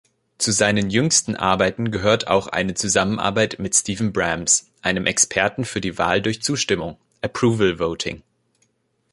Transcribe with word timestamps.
Zu 0.39 0.51
seinen 0.51 0.89
jüngsten 0.89 1.35
Arbeiten 1.35 1.91
gehört 1.91 2.25
auch 2.27 2.47
eine 2.47 2.73
Zusammenarbeit 2.73 3.59
mit 3.59 3.75
Steven 3.75 4.11
Brams, 4.11 4.71
einem 4.81 5.05
Experten 5.05 5.63
für 5.63 5.79
die 5.79 5.99
Wahl 5.99 6.23
durch 6.23 6.41
Zustimmung 6.41 6.97
(Approval 7.21 7.77
Voting). 7.77 8.23